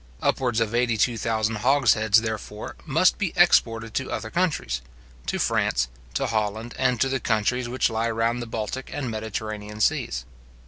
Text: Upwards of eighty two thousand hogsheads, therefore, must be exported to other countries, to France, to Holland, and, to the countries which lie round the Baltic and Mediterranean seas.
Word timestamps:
Upwards 0.19 0.59
of 0.59 0.73
eighty 0.73 0.97
two 0.97 1.15
thousand 1.15 1.57
hogsheads, 1.57 2.21
therefore, 2.21 2.75
must 2.87 3.19
be 3.19 3.33
exported 3.35 3.93
to 3.93 4.09
other 4.11 4.31
countries, 4.31 4.81
to 5.27 5.37
France, 5.37 5.89
to 6.15 6.25
Holland, 6.25 6.73
and, 6.79 6.99
to 7.01 7.07
the 7.07 7.19
countries 7.19 7.69
which 7.69 7.87
lie 7.87 8.09
round 8.09 8.41
the 8.41 8.47
Baltic 8.47 8.89
and 8.91 9.11
Mediterranean 9.11 9.79
seas. 9.79 10.25